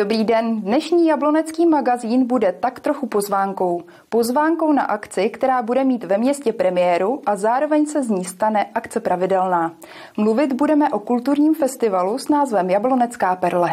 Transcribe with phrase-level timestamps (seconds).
[0.00, 3.82] Dobrý den, dnešní jablonecký magazín bude tak trochu pozvánkou.
[4.08, 8.66] Pozvánkou na akci, která bude mít ve městě premiéru a zároveň se z ní stane
[8.74, 9.72] akce pravidelná.
[10.16, 13.70] Mluvit budeme o kulturním festivalu s názvem Jablonecká perle.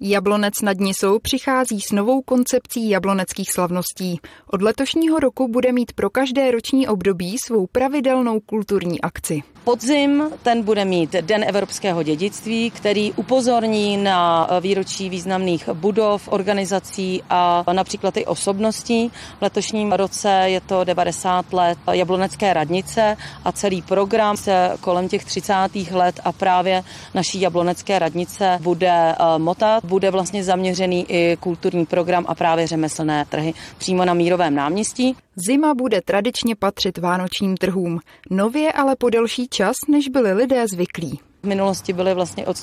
[0.00, 4.20] Jablonec nad Nisou přichází s novou koncepcí jabloneckých slavností.
[4.46, 9.42] Od letošního roku bude mít pro každé roční období svou pravidelnou kulturní akci.
[9.64, 17.64] Podzim ten bude mít Den evropského dědictví, který upozorní na výročí významných budov, organizací a
[17.72, 19.08] například i osobností.
[19.38, 25.24] V letošním roce je to 90 let Jablonecké radnice a celý program se kolem těch
[25.24, 25.54] 30.
[25.92, 26.82] let a právě
[27.14, 29.84] naší Jablonecké radnice bude eh, motat.
[29.86, 35.16] Bude vlastně zaměřený i kulturní program a právě řemeslné trhy přímo na Mírovém náměstí.
[35.36, 37.98] Zima bude tradičně patřit vánočním trhům,
[38.30, 41.20] nově ale po delší čas, než byli lidé zvyklí.
[41.46, 42.56] V minulosti byly vlastně od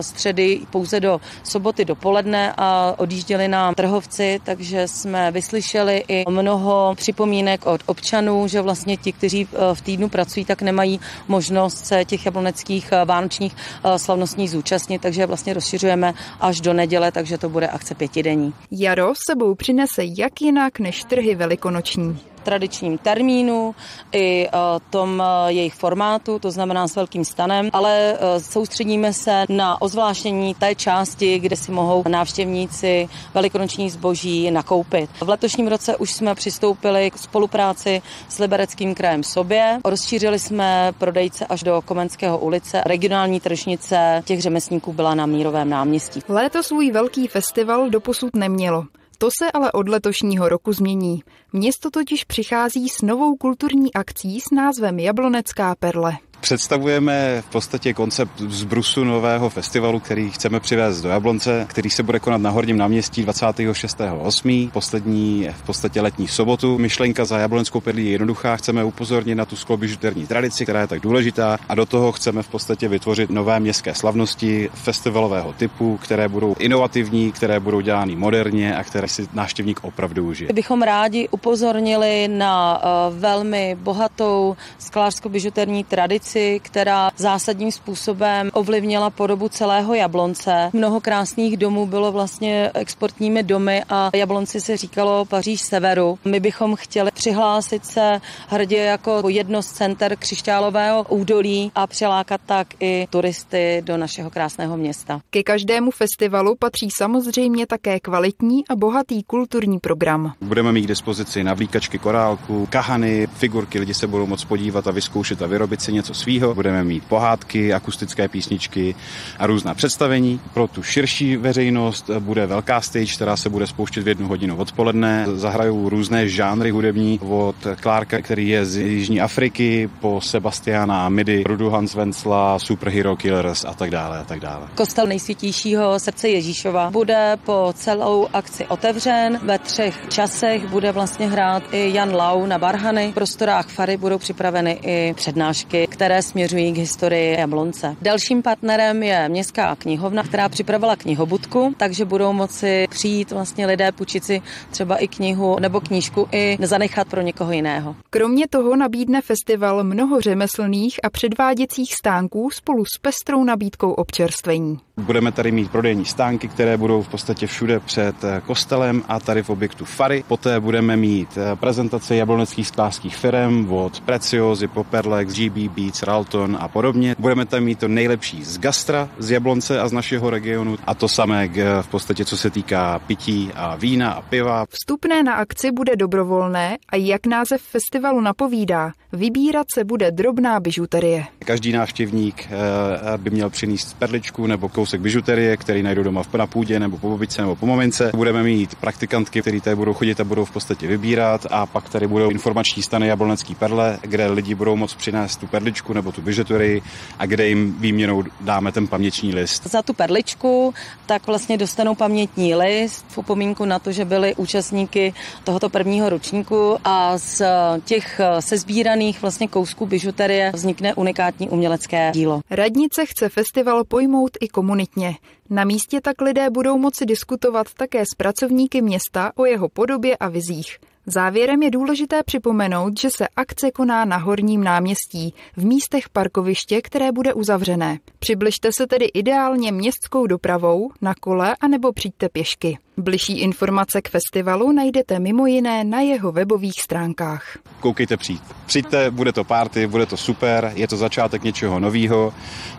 [0.00, 7.66] středy pouze do soboty dopoledne a odjížděli nám trhovci, takže jsme vyslyšeli i mnoho připomínek
[7.66, 12.26] od občanů, že vlastně ti, kteří eh, v týdnu pracují, tak nemají možnost se těch
[12.26, 17.68] jabloneckých eh, vánočních eh, slavností zúčastnit, takže vlastně rozšiřujeme až do neděle, takže to bude
[17.68, 18.54] akce pětidenní.
[18.70, 23.74] Jaro sebou přinese jak jinak než trhy velikonoční tradičním termínu
[24.12, 24.50] i e,
[24.90, 30.54] tom e, jejich formátu, to znamená s velkým stanem, ale e, soustředíme se na ozvláštění
[30.54, 35.10] té části, kde si mohou návštěvníci velikonoční zboží nakoupit.
[35.20, 39.78] V letošním roce už jsme přistoupili k spolupráci s Libereckým krajem sobě.
[39.84, 42.82] Rozšířili jsme prodejce až do Komenského ulice.
[42.86, 46.20] Regionální tržnice těch řemeslníků byla na Mírovém náměstí.
[46.28, 48.84] Léto svůj velký festival doposud nemělo.
[49.22, 51.22] To se ale od letošního roku změní.
[51.52, 56.12] Město totiž přichází s novou kulturní akcí s názvem Jablonecká perle.
[56.40, 62.20] Představujeme v podstatě koncept zbrusu nového festivalu, který chceme přivést do Jablonce, který se bude
[62.20, 64.70] konat na Horním náměstí 26.8.
[64.70, 66.78] Poslední v podstatě letní sobotu.
[66.78, 68.56] Myšlenka za Jablonskou perlí je jednoduchá.
[68.56, 72.48] Chceme upozornit na tu sklobižuterní tradici, která je tak důležitá a do toho chceme v
[72.48, 78.84] podstatě vytvořit nové městské slavnosti festivalového typu, které budou inovativní, které budou dělány moderně a
[78.84, 80.52] které si návštěvník opravdu užije.
[80.52, 89.48] Bychom rádi upozornili na uh, velmi bohatou sklářsko-bižuterní tradici tradici, která zásadním způsobem ovlivnila podobu
[89.48, 90.70] celého Jablonce.
[90.72, 96.18] Mnoho krásných domů bylo vlastně exportními domy a Jablonci se říkalo Paříž severu.
[96.24, 102.66] My bychom chtěli přihlásit se hrdě jako jedno z center křišťálového údolí a přilákat tak
[102.80, 105.20] i turisty do našeho krásného města.
[105.30, 110.32] Ke každému festivalu patří samozřejmě také kvalitní a bohatý kulturní program.
[110.40, 115.42] Budeme mít k dispozici navlíkačky korálku, kahany, figurky, lidi se budou moct podívat a vyzkoušet
[115.42, 116.54] a vyrobit si něco svýho.
[116.54, 118.94] Budeme mít pohádky, akustické písničky
[119.38, 120.40] a různá představení.
[120.54, 125.26] Pro tu širší veřejnost bude velká stage, která se bude spouštět v jednu hodinu odpoledne.
[125.34, 131.42] Zahrajou různé žánry hudební od Clarka, který je z Jižní Afriky, po Sebastiana a Midi,
[131.46, 134.68] Rudu Hans Vensla, Superhero Killers a tak dále a tak dále.
[134.74, 139.40] Kostel nejsvětějšího srdce Ježíšova bude po celou akci otevřen.
[139.42, 143.10] Ve třech časech bude vlastně hrát i Jan Lau na Barhany.
[143.10, 147.96] V prostorách Fary budou připraveny i přednášky, které které směřují k historii Jablonce.
[148.02, 154.24] Dalším partnerem je Městská knihovna, která připravila knihobudku, takže budou moci přijít vlastně lidé půjčit
[154.24, 157.96] si třeba i knihu nebo knížku i zanechat pro někoho jiného.
[158.10, 164.78] Kromě toho nabídne festival mnoho řemeslných a předváděcích stánků spolu s pestrou nabídkou občerstvení.
[165.00, 169.42] Budeme tady mít prodejní stánky, které budou v podstatě všude před eh, kostelem a tady
[169.42, 170.24] v objektu Fary.
[170.28, 176.68] Poté budeme mít eh, prezentace jabloneckých sklářských firm od Preciozy, Poperlex, GB Beats, Ralton a
[176.68, 177.16] podobně.
[177.18, 181.08] Budeme tam mít to nejlepší z gastra, z Jablonce a z našeho regionu a to
[181.08, 181.48] samé
[181.82, 184.66] v podstatě, co se týká pití a vína a piva.
[184.70, 191.24] Vstupné na akci bude dobrovolné a jak název festivalu napovídá, vybírat se bude drobná bižuterie.
[191.38, 196.80] Každý návštěvník eh, by měl přinést perličku nebo kousek bižuterie, který najdou doma na půdě
[196.80, 198.10] nebo po babičce nebo po mamince.
[198.16, 202.06] Budeme mít praktikantky, které tady budou chodit a budou v podstatě vybírat a pak tady
[202.06, 205.46] budou informační stany Jablonecký perle, kde lidi budou moct přinést tu
[205.90, 206.82] perličku nebo tu bižuterii
[207.18, 209.66] a kde jim výměnou dáme ten pamětní list.
[209.66, 210.74] Za tu perličku
[211.06, 215.14] tak vlastně dostanou pamětní list v upomínku na to, že byli účastníky
[215.44, 217.42] tohoto prvního ročníku a z
[217.84, 222.40] těch sezbíraných vlastně kousků bižuterie vznikne unikátní umělecké dílo.
[222.50, 225.16] Radnice chce festival pojmout i komunitně.
[225.50, 230.28] Na místě tak lidé budou moci diskutovat také s pracovníky města o jeho podobě a
[230.28, 230.78] vizích.
[231.12, 237.12] Závěrem je důležité připomenout, že se akce koná na Horním náměstí, v místech parkoviště, které
[237.12, 237.98] bude uzavřené.
[238.18, 242.78] Přibližte se tedy ideálně městskou dopravou, na kole anebo přijďte pěšky.
[243.00, 247.58] Bližší informace k festivalu najdete mimo jiné na jeho webových stránkách.
[247.80, 248.42] Koukejte přijít.
[248.66, 252.34] Přijďte, bude to party, bude to super, je to začátek něčeho nového,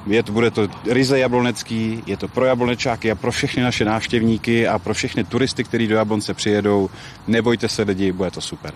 [0.07, 4.67] je to, bude to ryze jablonecký, je to pro jablonečáky a pro všechny naše návštěvníky
[4.67, 6.89] a pro všechny turisty, kteří do Jablonce přijedou.
[7.27, 8.73] Nebojte se lidi, bude to super.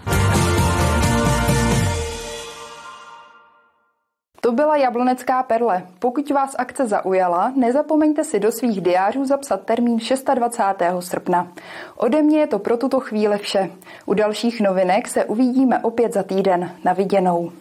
[4.45, 5.83] To byla jablonecká perle.
[5.99, 9.99] Pokud vás akce zaujala, nezapomeňte si do svých diářů zapsat termín
[10.35, 11.09] 26.
[11.09, 11.47] srpna.
[11.97, 13.69] Ode mě je to pro tuto chvíli vše.
[14.05, 16.71] U dalších novinek se uvidíme opět za týden.
[16.83, 17.51] Na viděnou.